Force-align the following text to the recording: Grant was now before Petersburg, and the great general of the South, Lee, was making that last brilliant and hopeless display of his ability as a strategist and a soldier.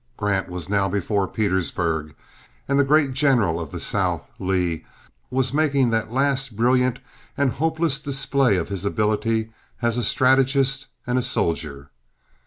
Grant 0.17 0.49
was 0.49 0.67
now 0.67 0.89
before 0.89 1.27
Petersburg, 1.27 2.15
and 2.67 2.79
the 2.79 2.83
great 2.83 3.13
general 3.13 3.59
of 3.61 3.71
the 3.71 3.79
South, 3.79 4.31
Lee, 4.39 4.83
was 5.29 5.53
making 5.53 5.91
that 5.91 6.11
last 6.11 6.55
brilliant 6.55 6.97
and 7.37 7.51
hopeless 7.51 7.99
display 8.01 8.57
of 8.57 8.69
his 8.69 8.83
ability 8.83 9.51
as 9.83 9.99
a 9.99 10.03
strategist 10.03 10.87
and 11.05 11.19
a 11.19 11.21
soldier. 11.21 11.91